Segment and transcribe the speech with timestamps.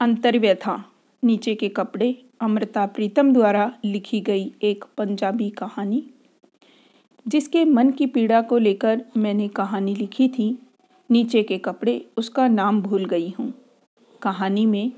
[0.00, 0.82] अंतर्व्यथा।
[1.22, 6.02] नीचे के कपड़े अमृता प्रीतम द्वारा लिखी गई एक पंजाबी कहानी,
[7.26, 10.46] जिसके मन की पीड़ा को लेकर मैंने कहानी लिखी थी।
[11.10, 13.52] नीचे के कपड़े उसका नाम भूल गई हूँ।
[14.22, 14.92] कहानी में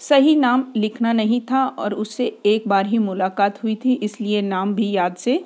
[0.00, 4.74] सही नाम लिखना नहीं था और उससे एक बार ही मुलाकात हुई थी, इसलिए नाम
[4.74, 5.44] भी याद से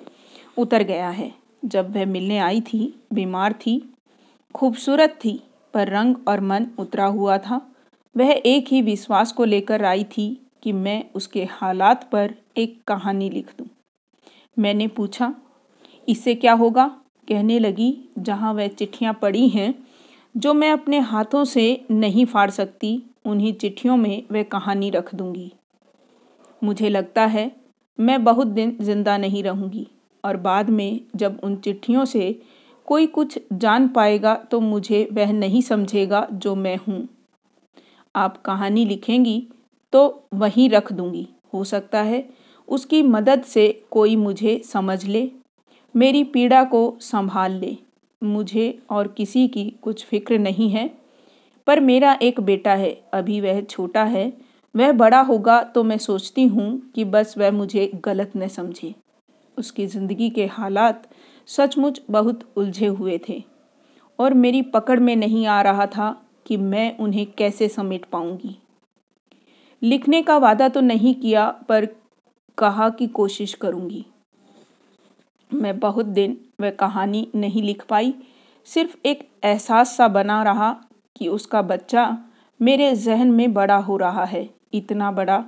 [0.56, 1.32] उतर गया है।
[1.64, 3.80] जब वह मिलने आई थी, बीमार थी,
[4.54, 5.40] खूबसूरत थी,
[5.74, 7.66] पर रंग और मन उतरा हुआ था।
[8.16, 10.28] वह एक ही विश्वास को लेकर आई थी
[10.62, 13.66] कि मैं उसके हालात पर एक कहानी लिख दूँ।
[14.56, 15.32] मैंने पूछा,
[16.08, 16.86] इससे क्या होगा?
[17.28, 19.74] कहने लगी, जहाँ वह चिट्ठियाँ पड़ी हैं,
[20.34, 25.52] जो मैं अपने हाथों से नहीं फाड़ सकती, उन्हीं चिट्ठियों में वह कहानी रख दूँगी।
[26.62, 27.50] मुझे लगता है,
[27.98, 29.86] मैं बहुत दिन ज़िंदा नहीं रहूँगी,
[30.24, 32.38] और बाद में जब उन चिट्ठियों से
[32.88, 37.06] कोई कुछ जान पाएगा तो मुझे वह नहीं समझेगा जो मैं हूँ।
[38.16, 39.42] आप कहानी लिखेंगी
[39.92, 42.28] तो वहीं रख दूँगी। हो सकता है
[42.68, 45.30] उसकी मदद से कोई मुझे समझ ले,
[45.94, 47.76] मेरी पीड़ा को संभाल ले।
[48.22, 50.90] मुझे और किसी की कुछ फ़िक्र नहीं है,
[51.66, 54.32] पर मेरा एक बेटा है, अभी वह छोटा है।
[54.74, 58.94] वह बड़ा होगा तो मैं सोचती हूँ कि बस वह मुझे गलत न समझे।
[59.56, 61.08] उसकी ज़िंदगी के हालात
[61.48, 63.42] सचमुच बहुत उलझे हुए थे,
[64.18, 66.14] और मेरी पकड़ में नहीं आ रहा था
[66.46, 68.56] कि मैं उन्हें कैसे समेट पाऊँगी।
[69.82, 71.86] लिखने का वादा तो नहीं किया, पर
[72.58, 74.04] कहा कि कोशिश करूँगी।
[75.50, 78.14] मैं बहुत दिन वह कहानी नहीं लिख पाई।
[78.66, 80.70] सिर्फ़ एक एहसास सा बना रहा
[81.16, 82.16] कि उसका बच्चा
[82.60, 85.44] मेरे जहन में बड़ा हो रहा है, इतना बड़ा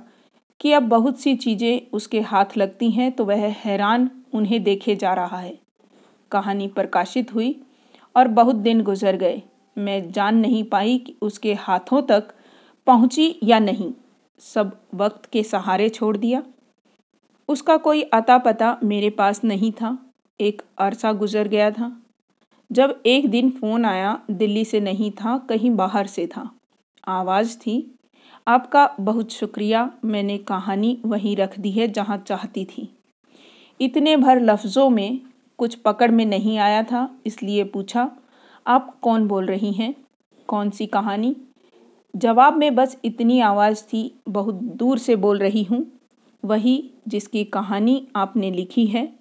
[0.61, 5.13] कि अब बहुत सी चीज़ें उसके हाथ लगती हैं तो वह हैरान उन्हें देखे जा
[5.13, 5.57] रहा है।
[6.31, 7.55] कहानी प्रकाशित हुई
[8.15, 9.41] और बहुत दिन गुजर गए।
[9.79, 12.33] मैं जान नहीं पाई कि उसके हाथों तक
[12.87, 13.93] पहुँची या नहीं।
[14.39, 16.43] सब वक्त के सहारे छोड़ दिया।
[17.49, 19.97] उसका कोई अता पता मेरे पास नहीं था।
[20.41, 22.01] एक अरसा गुजर गया था।
[22.71, 26.51] जब एक दिन फ़ोन आया, दिल्ली से नहीं था, कहीं बाहर से था।
[27.07, 27.95] आवाज़ थी,
[28.47, 32.97] आपका बहुत शुक्रिया, मैंने कहानी वहीं रख दी है जहाँ चाहती थी।
[33.81, 35.19] इतने भर लफ्ज़ों में
[35.57, 38.11] कुछ पकड़ में नहीं आया था, इसलिए पूछा
[38.67, 39.95] आप कौन बोल रही हैं?
[40.47, 41.35] कौन सी कहानी?
[42.15, 45.91] जवाब में बस इतनी आवाज़ थी, बहुत दूर से बोल रही हूँ।
[46.45, 49.19] वही जिसकी कहानी आपने लिखी है।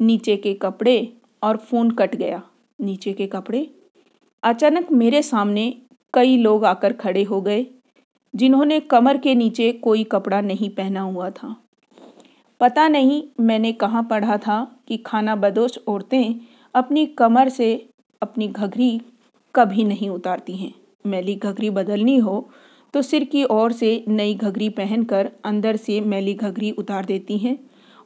[0.00, 1.12] नीचे के कपड़े
[1.42, 2.42] और फ़ोन कट गया।
[2.80, 3.70] नीचे के कपड़े?
[4.42, 5.82] अचानक मेरे सामने
[6.14, 7.66] कई लोग आकर खड़े हो गए,
[8.36, 11.56] जिन्होंने कमर के नीचे कोई कपड़ा नहीं पहना हुआ था।
[12.60, 16.40] पता नहीं मैंने कहाँ पढ़ा था कि खाना बदोश औरतें
[16.74, 17.89] अपनी कमर से
[18.22, 19.00] अपनी घघरी
[19.54, 20.72] कभी नहीं उतारती हैं।
[21.06, 22.48] मैली घघरी बदलनी हो
[22.94, 27.58] तो सिर की ओर से नई घघरी पहनकर अंदर से मैली घघरी उतार देती हैं।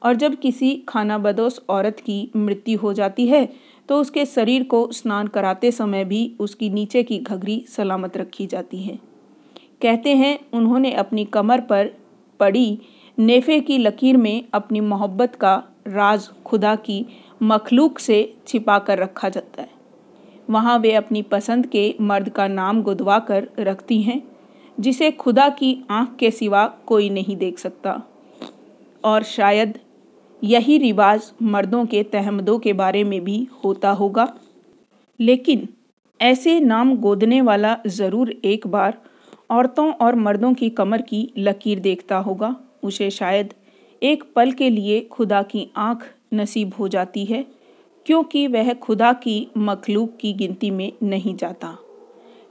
[0.02, 3.48] और जब किसी खाना बदोश औरत की मृत्यु हो जाती है
[3.88, 8.82] तो उसके शरीर को स्नान कराते समय भी उसकी नीचे की घघरी सलामत रखी जाती
[8.82, 8.98] है।
[9.82, 11.90] कहते हैं, उन्होंने अपनी कमर पर
[12.40, 12.78] पड़ी
[13.18, 15.54] नेफे की लकीर में अपनी मोहब्बत का
[15.86, 17.04] राज खुदा की
[17.42, 19.68] मखलूक से छिपा कर रखा जाता है।
[20.50, 24.22] वहाँ वे अपनी पसंद के मर्द का नाम गुदवा कर रखती हैं,
[24.80, 28.02] जिसे खुदा की आँख के सिवा कोई नहीं देख सकता।
[29.04, 29.78] और शायद
[30.44, 34.34] यही रिवाज मर्दों के तहमदों के बारे में भी होता होगा।
[35.20, 35.68] लेकिन
[36.20, 38.98] ऐसे नाम गोदने वाला ज़रूर एक बार
[39.50, 43.54] औरतों और मर्दों की कमर की लकीर देखता होगा। उसे शायद
[44.02, 46.04] एक पल के लिए खुदा की आँख
[46.34, 47.46] नसीब हो जाती है।
[48.06, 51.78] क्योंकि वह खुदा की मखलूक की गिनती में नहीं जाता।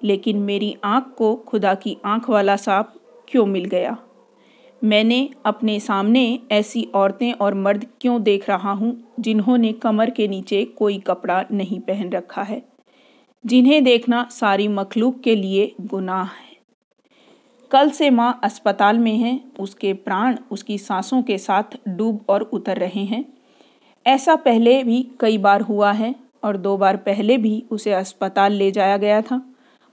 [0.04, 2.94] लेकिन मेरी आँख को खुदा की आँख वाला सांप
[3.28, 3.98] क्यों मिल गया?
[4.84, 10.66] मैंने अपने सामने ऐसी औरतें और मर्द क्यों देख रहा हूँ, जिन्होंने कमर के नीचे
[10.66, 12.64] कोई कपड़ा नहीं पहन रखा है?
[13.46, 16.54] जिन्हें देखना सारी मखलूक के लिए गुनाह है।
[17.72, 22.78] कल से माँ अस्पताल में है, उसके प्राण उसकी सांसों के साथ डूब और उतर
[22.78, 23.43] रहे हैं।
[24.06, 28.72] ऐसा पहले भी कई बार हुआ है और दो बार पहले भी उसे अस्पताल ले
[28.72, 29.42] जाया गया था,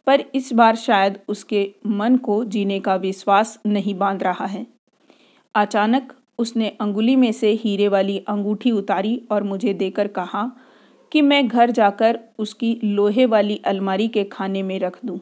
[0.07, 4.67] पर इस बार शायद उसके मन को जीने का विश्वास नहीं बाँध रहा है
[5.55, 10.51] अचानक उसने अंगुली में से हीरे वाली अंगूठी उतारी और मुझे देकर कहा
[11.13, 15.19] कि मैं घर जाकर उसकी लोहे वाली अलमारी के खाने में रख दूँ।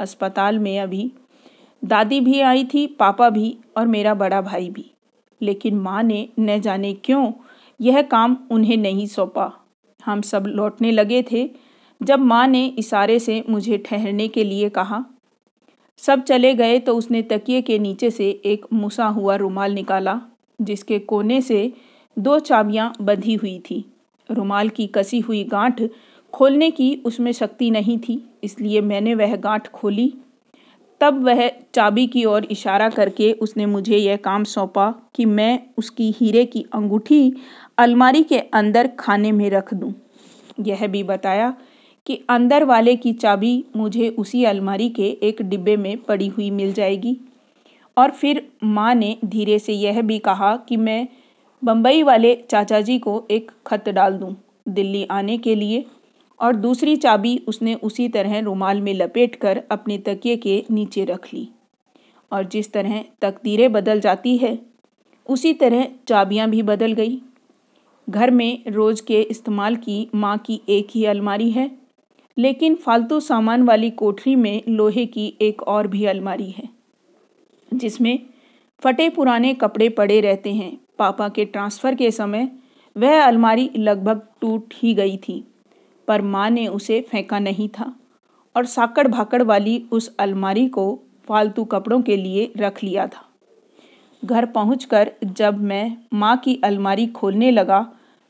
[0.00, 1.10] अस्पताल में अभी
[1.84, 4.90] दादी भी आई थी, पापा भी और मेरा बड़ा भाई भी
[5.40, 7.32] लेकिन माँ ने न जाने क्यों
[7.80, 9.52] यह काम उन्हें नहीं सौंपा।
[10.00, 11.48] हम सब लौटने लगे थे,
[12.00, 15.04] जब माँ ने इशारे से मुझे ठहरने के लिए कहा।
[16.02, 20.20] सब चले गए तो उसने तकिए के नीचे से एक मुसा हुआ रुमाल निकाला,
[20.58, 21.72] जिसके कोने से
[22.16, 23.84] दो चाबियाँ बंधी हुई थी।
[24.28, 25.82] रुमाल की कसी हुई गांठ
[26.32, 30.12] खोलने की उसमें शक्ति नहीं थी, इसलिए मैंने वह गांठ खोली।
[31.00, 36.10] तब वह चाबी की ओर इशारा करके उसने मुझे यह काम सौंपा कि मैं उसकी
[36.10, 37.32] हीरे की अंगूठी
[37.78, 39.92] अलमारी के अंदर खाने में रख दूँ।
[40.60, 41.54] यह भी बताया
[42.06, 46.72] कि अंदर वाले की चाबी मुझे उसी अलमारी के एक डिब्बे में पड़ी हुई मिल
[46.72, 47.16] जाएगी।
[47.96, 51.08] और फिर माँ ने धीरे से यह भी कहा कि मैं
[51.62, 54.34] बम्बई वाले चाचा जी को एक खत डाल दूँ
[54.68, 55.84] दिल्ली आने के लिए।
[56.40, 61.32] और दूसरी चाबी उसने उसी तरह रुमाल में लपेट कर अपने तकिए के नीचे रख
[61.34, 61.48] ली।
[62.32, 64.58] और जिस तरह तकदीरें बदल जाती है,
[65.26, 67.20] उसी तरह चाबियाँ भी बदल गई।
[68.08, 71.70] घर में रोज़ के इस्तेमाल की माँ की एक ही अलमारी है,
[72.36, 76.68] लेकिन फालतू सामान वाली कोठरी में लोहे की एक और भी अलमारी है,
[77.68, 78.18] जिसमें
[78.82, 82.48] फटे पुराने कपड़े पड़े रहते हैं। पापा के ट्रांसफ़र के समय
[82.96, 85.44] वह अलमारी लगभग टूट ही गई थी,
[86.08, 87.92] पर माँ ने उसे फेंका नहीं था
[88.54, 90.88] और साकड़ भाकड़ वाली उस अलमारी को
[91.28, 93.24] फालतू कपड़ों के लिए रख लिया था।
[94.22, 97.86] घर पहुंचकर जब मैं माँ की अलमारी खोलने लगा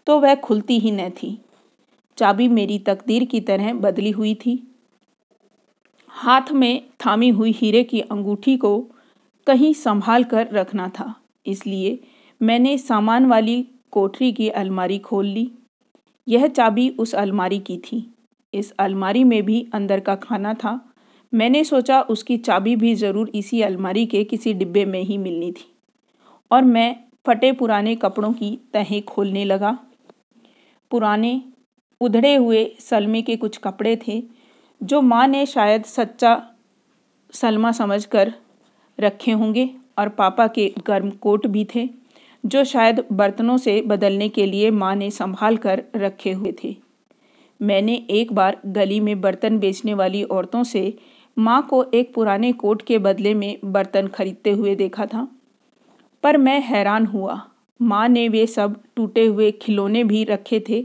[0.07, 1.39] तो वह खुलती ही न थी।
[2.19, 4.63] चाबी मेरी तकदीर की तरह बदली हुई थी।
[6.13, 8.79] हाथ में थामी हुई हीरे की अंगूठी को
[9.47, 11.15] कहीं संभाल कर रखना था,
[11.47, 11.99] इसलिए
[12.41, 13.63] मैंने सामान वाली
[13.93, 15.51] कोठरी की अलमारी खोल ली।
[16.27, 18.07] यह चाबी उस अलमारी की थी।
[18.55, 20.81] इस अलमारी में भी अंदर का खाना था।
[21.33, 25.73] मैंने सोचा उसकी चाबी भी ज़रूर इसी अलमारी के किसी डिब्बे में ही मिलनी थी।
[26.51, 26.95] और मैं
[27.27, 29.77] फटे पुराने कपड़ों की तहें खोलने लगा।
[30.91, 31.41] पुराने,
[32.01, 34.23] उधड़े हुए सलमे के कुछ कपड़े थे,
[34.81, 36.41] जो माँ ने शायद सच्चा
[37.35, 38.33] सलमा समझकर
[38.99, 39.69] रखे होंगे
[39.99, 41.89] और पापा के गर्म कोट भी थे,
[42.45, 46.77] जो शायद बर्तनों से बदलने के लिए माँ ने संभाल कर रखे हुए थे।
[47.61, 50.93] मैंने एक बार गली में बर्तन बेचने वाली औरतों से
[51.37, 55.27] माँ को एक पुराने कोट के बदले में बर्तन खरीदते हुए देखा था,
[56.25, 57.41] पर मैं हैरान हुआ।
[57.81, 60.85] माँ ने वे सब टूटे हुए खिलौने भी रखे थे,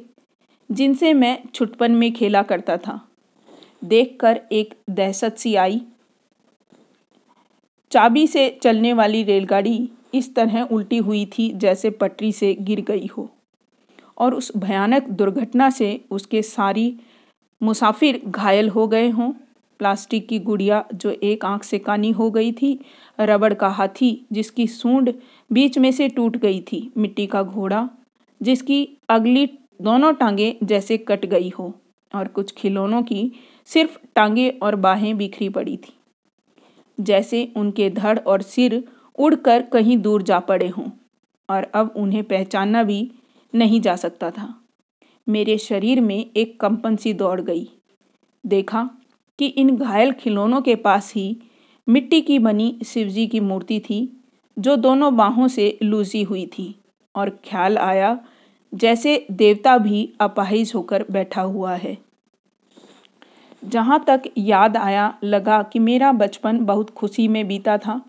[0.69, 2.99] जिनसे मैं छुटपन में खेला करता था।
[3.83, 5.81] देखकर एक दहशत सी आई।
[7.91, 13.07] चाबी से चलने वाली रेलगाड़ी इस तरह उल्टी हुई थी जैसे पटरी से गिर गई
[13.07, 13.29] हो,
[14.17, 16.94] और उस भयानक दुर्घटना से उसके सारी
[17.61, 19.31] मुसाफिर घायल हो गए हों।
[19.79, 22.79] प्लास्टिक की गुड़िया जो एक आँख से कानी हो गई थी
[23.21, 25.13] रबड़ का हाथी, जिसकी सूंड
[25.51, 27.89] बीच में से टूट गई थी, मिट्टी का घोड़ा,
[28.41, 29.45] जिसकी अगली
[29.81, 31.73] दोनों टांगे जैसे कट गई हो,
[32.15, 33.31] और कुछ खिलौनों की
[33.65, 35.94] सिर्फ़ टांगे और बाहें बिखरी पड़ी थी।
[37.00, 38.83] जैसे उनके धड़ और सिर
[39.19, 40.85] उड़कर कहीं दूर जा पड़े हों,
[41.50, 43.12] और अब उन्हें पहचानना भी
[43.56, 44.53] नहीं जा सकता था।
[45.27, 47.68] मेरे शरीर में एक कंपन सी दौड़ गई।
[48.45, 48.89] देखा
[49.39, 51.38] कि इन घायल खिलौनों के पास ही
[51.89, 54.24] मिट्टी की बनी शिवजी की मूर्ति थी,
[54.60, 56.75] जो दोनों बाहों से लूजी हुई थी।
[57.16, 58.19] और ख्याल आया,
[58.74, 61.98] जैसे देवता भी अपाहिज होकर बैठा हुआ है।
[63.66, 68.01] जहाँ तक याद आया, लगा कि मेरा बचपन बहुत खुशी में बीता था।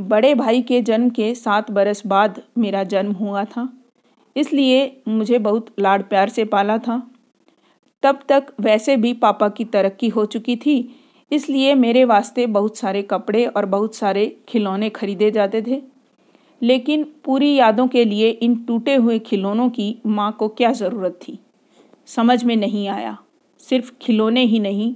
[0.00, 3.72] बड़े भाई के जन्म के सात बरस बाद मेरा जन्म हुआ था।
[4.36, 7.10] इसलिए मुझे बहुत लाड़ प्यार से पाला था।
[8.02, 13.02] तब तक वैसे भी पापा की तरक्की हो चुकी थी इसलिए मेरे वास्ते बहुत सारे
[13.02, 15.80] कपड़े और बहुत सारे खिलौने खरीदे जाते थे।
[16.62, 21.38] लेकिन पूरी यादों के लिए इन टूटे हुए खिलौनों की माँ को क्या ज़रूरत थी?
[22.08, 23.16] समझ में नहीं आया।
[23.60, 24.94] सिर्फ़ खिलौने ही नहीं,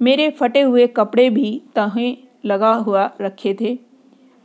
[0.00, 3.78] मेरे फटे हुए कपड़े भी तहें लगा हुआ रखे थे।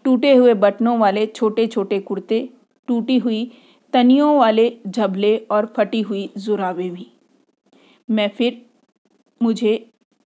[0.05, 2.47] टूटे हुए बटनों वाले छोटे छोटे कुर्ते,
[2.87, 3.51] टूटी हुई
[3.93, 7.07] तनियों वाले झबले और फटी हुई जुराबे भी।
[8.09, 8.61] मैं फिर
[9.41, 9.73] मुझे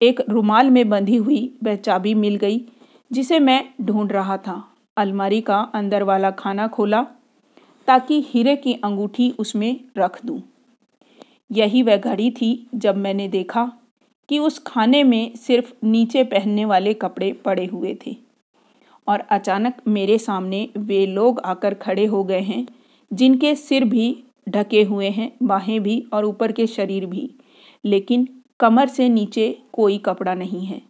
[0.04, 2.62] एक रुमाल में बंधी हुई वह चाबी मिल गई,
[3.12, 7.02] जिसे मैं ढूंढ रहा था। अलमारी का अंदर वाला खाना खोला,
[7.88, 10.42] ताकि हीरे की अंगूठी उसमें रख दूँ।
[11.52, 13.72] यही वह घड़ी थी जब मैंने देखा
[14.30, 18.16] कि उस खाने में सिर्फ़ नीचे पहनने वाले कपड़े पड़े हुए थे।
[19.08, 22.68] और अचानक मेरे सामने वे लोग आकर खड़े हो गए हैं,
[23.14, 27.36] जिनके सिर भी ढके हुए हैं, बाहें भी और ऊपर के शरीर भी।
[27.86, 28.28] लेकिन
[28.64, 30.82] कमर से नीचे कोई कपड़ा नहीं है।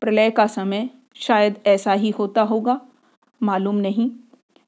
[0.00, 2.80] प्रलय का समय शायद ऐसा ही होता होगा,
[3.42, 4.10] मालूम नहीं।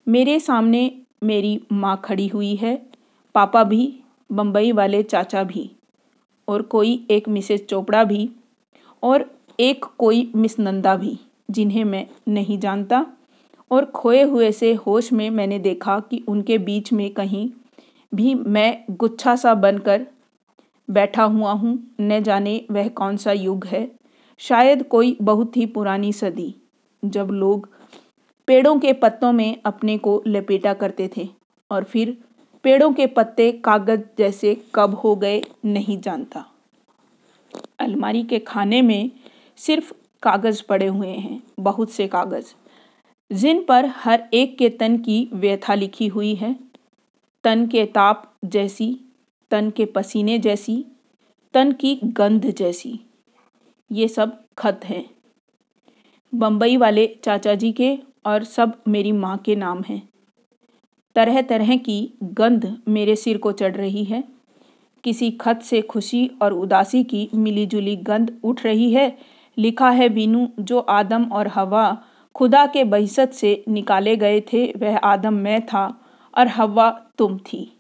[0.09, 2.87] मेरे सामने मेरी माँ खड़ी हुई है,
[3.35, 3.99] पापा भी
[4.33, 5.71] बम्बई वाले चाचा भी,
[6.49, 8.31] और कोई एक मिसेस चोपड़ा भी,
[9.03, 11.19] और एक कोई मिस नंदा भी,
[11.51, 13.07] जिन्हें मैं नहीं जानता।
[13.71, 17.51] और खोए हुए से होश में मैंने देखा कि उनके बीच में कहीं
[18.15, 20.07] भी मैं गुच्छा सा बनकर
[20.89, 23.89] बैठा हुआ हूँ, न जाने वह कौन सा युग है।
[24.41, 26.55] शायद कोई बहुत ही पुरानी सदी,
[27.03, 27.69] जब लोग
[28.49, 31.29] पेड़ों के पत्तों में अपने को लपेटा करते थे,
[31.71, 32.17] और फिर
[32.65, 36.45] पेड़ों के पत्ते कागज़ जैसे कब हो गए नहीं जानता।
[37.81, 39.11] अलमारी के खाने में
[39.59, 42.55] सिर्फ़ कागज़ पड़े हुए हैं, बहुत से कागज़,
[43.31, 46.55] जिन पर हर एक के तन की व्यथा लिखी हुई है।
[47.45, 48.89] तन के ताप जैसी
[49.51, 50.85] तन के पसीने जैसी,
[51.55, 53.01] तन की गंध जैसी।
[53.93, 55.11] ये सब खत हैं।
[56.35, 60.09] बम्बई वाले चाचा जी के और सब मेरी माँ के नाम हैं।
[61.15, 64.25] तरह तरह की गंध मेरे सिर को चढ़ रही है।
[65.05, 69.19] किसी खत से खुशी और उदासी की मिली जुली गंध उठ रही है,
[69.59, 74.97] लिखा है बीनू जो आदम और हवा खुदा के बहसत से निकाले गए थे, वह
[74.97, 76.01] आदम मैं था
[76.39, 77.76] और हवा तुम थी।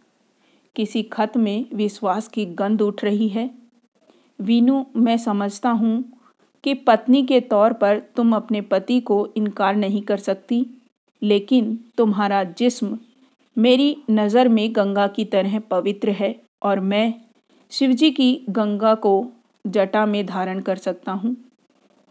[0.77, 3.51] किसी खत में विश्वास की गंध उठ रही है।
[4.39, 6.05] वीनू, मैं समझता हूँ
[6.65, 10.67] कि पत्नी के तौर पर तुम अपने पति को इनकार नहीं कर सकती,
[11.23, 12.99] लेकिन तुम्हारा जिस्म
[13.57, 17.15] मेरी नज़र में गंगा की तरह पवित्र है और मैं
[17.73, 19.27] शिवजी की गंगा को
[19.65, 21.37] जटा में धारण कर सकता हूँ।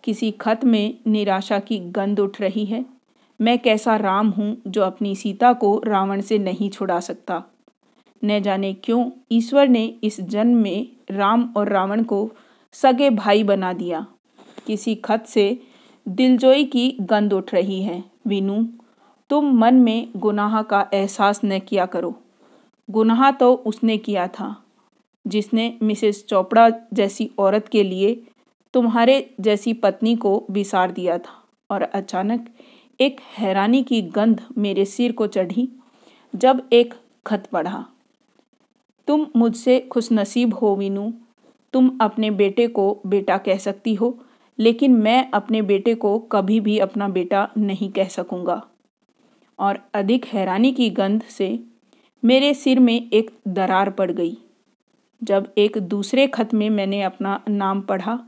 [0.03, 2.85] किसी खत में निराशा की गंध उठ रही है।
[3.39, 7.43] मैं कैसा राम हूँ जो अपनी सीता को रावण से नहीं छुड़ा सकता?
[8.25, 12.29] न जाने क्यों ईश्वर ने इस जन्म में राम और रावण को
[12.75, 14.05] सगे भाई बना दिया।
[14.67, 15.61] किसी खत से
[16.05, 18.61] दिलजोई की गंध उठ रही है। वीनू,
[19.29, 22.13] तुम मन में गुनाह का एहसास न किया करो।
[22.89, 24.55] गुनाह तो उसने किया था,
[25.25, 28.15] जिसने मिसेस चोपड़ा जैसी औरत के लिए
[28.73, 32.47] तुम्हारे जैसी पत्नी को बिसार दिया था और अचानक
[32.99, 35.67] एक हैरानी की गंध मेरे सिर को चढ़ी
[36.33, 36.93] जब एक
[37.27, 37.85] खत पढ़ा।
[39.07, 41.13] तुम मुझसे खुशनसीब हो, वीनू।
[41.73, 44.19] तुम अपने बेटे को बेटा कह सकती हो,
[44.59, 48.67] लेकिन मैं अपने बेटे को कभी भी अपना बेटा नहीं कह सकूँगा।
[49.59, 51.59] और अधिक हैरानी की गंध से
[52.23, 54.37] मेरे सिर में एक दरार पड़ गई।
[55.23, 58.19] जब एक दूसरे खत में मैंने अपना नाम पढ़ा,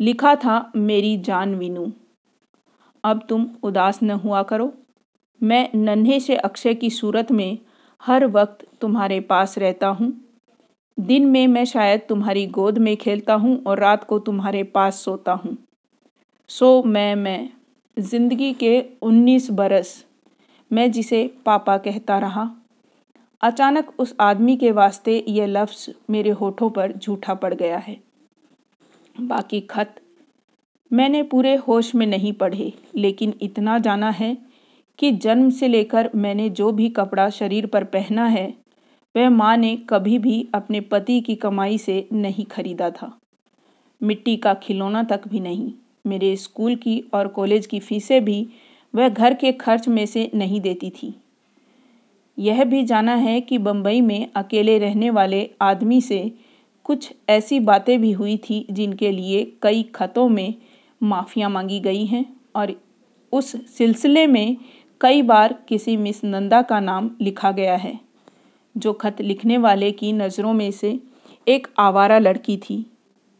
[0.00, 1.92] लिखा था, मेरी जान विनू।
[3.04, 4.72] अब तुम उदास न हुआ करो।
[5.42, 7.58] मैं नन्हे से अक्षय की सूरत में
[8.02, 10.12] हर वक्त तुम्हारे पास रहता हूँ।
[10.98, 15.32] दिन में मैं शायद तुम्हारी गोद में खेलता हूँ और रात को तुम्हारे पास सोता
[15.34, 15.56] हूँ।
[16.50, 17.50] सो मैं मैं,
[17.96, 20.04] ज़िंदगी के उन्नीस बरस,
[20.70, 22.50] मैं जिसे पापा कहता रहा।
[23.42, 27.96] अचानक उस आदमी के वास्ते यह लफ्ज़ मेरे होठों पर झूठा पड़ गया है।
[29.16, 29.94] बाकी खत
[30.90, 34.36] मैंने पूरे होश में नहीं पढ़े, लेकिन इतना जाना है
[34.98, 38.54] कि जन्म से लेकर मैंने जो भी कपड़ा शरीर पर पहना है,
[39.16, 43.18] वह माँ ने कभी भी अपने पति की कमाई से नहीं खरीदा था।
[44.02, 45.72] मिट्टी का खिलौना तक भी नहीं।
[46.06, 48.48] मेरे स्कूल की और कॉलेज की फीसें भी
[48.94, 51.14] वह घर के खर्च में से नहीं देती थी।
[52.38, 56.32] यह भी जाना है कि बम्बई में अकेले रहने वाले आदमी से
[56.84, 60.54] कुछ ऐसी बातें भी हुई थी जिनके लिए कई खतों में
[61.02, 62.72] माफ़ियाँ मांगी गई हैं और
[63.32, 64.56] उस सिलसिले में
[65.00, 68.00] कई बार किसी मिस नंदा का नाम लिखा गया है,
[68.76, 71.00] जो खत लिखने वाले की नज़रों में से
[71.48, 72.86] एक आवारा लड़की थी,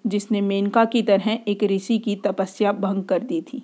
[0.07, 3.63] जिसने मेनका की तरह एक ऋषि की तपस्या भंग कर दी थी।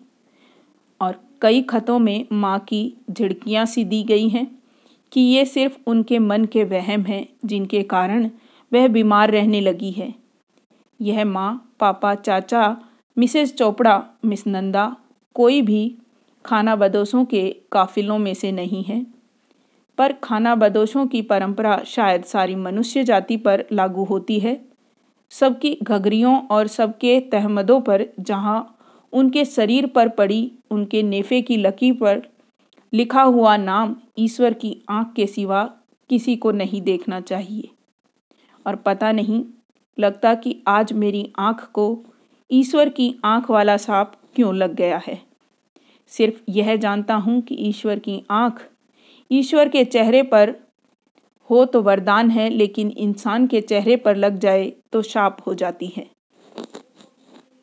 [1.00, 4.58] और कई खतों में माँ की झिड़कियाँ सी दी गई हैं
[5.12, 8.30] कि ये सिर्फ़ उनके मन के वहम हैं, जिनके कारण
[8.72, 10.14] वह बीमार रहने लगी है।
[11.00, 12.76] यह माँ, पापा, चाचा,
[13.18, 14.96] मिसेस चोपड़ा, मिस नंदा,
[15.34, 15.98] कोई भी
[16.46, 19.06] खाना बदोशों के काफिलों में से नहीं है।
[19.98, 24.64] पर खाना बदोशों की परंपरा शायद सारी मनुष्य जाति पर लागू होती है।
[25.30, 28.78] सबकी घघरियों और सबके तहमदों पर, जहाँ
[29.12, 32.22] उनके शरीर पर पड़ी, उनके नेफे की लकी पर
[32.92, 35.70] लिखा हुआ नाम ईश्वर की आँख के सिवा
[36.08, 37.68] किसी को नहीं देखना चाहिए।
[38.66, 39.44] और पता नहीं
[39.98, 42.04] लगता कि आज मेरी आँख को
[42.50, 45.33] ईश्वर की आँख वाला सांप क्यों लग गया है।
[46.12, 48.60] सिर्फ़ यह जानता हूँ कि ईश्वर की आँख
[49.30, 50.54] ईश्वर के चेहरे पर
[51.50, 55.86] हो तो वरदान है, लेकिन इंसान के चेहरे पर लग जाए तो शाप हो जाती
[55.86, 56.06] है।